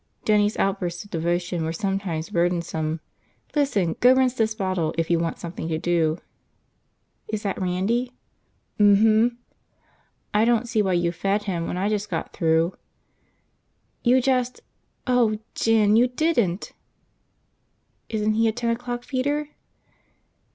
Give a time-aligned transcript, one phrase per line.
[0.25, 3.01] Jinny's outbursts of devotion were sometimes burdensome.
[3.55, 6.17] "Listen, go rinse this bottle if you want something to do."
[7.27, 8.11] "Is that Randy?"
[8.79, 9.37] "Mm hm."
[10.33, 12.73] "I don't see why you fed him when I just got through."
[14.03, 14.61] "You just–
[15.05, 16.71] oh, Jin, you didn't!"
[18.09, 19.49] "Isn't he a ten o'clock feeder?"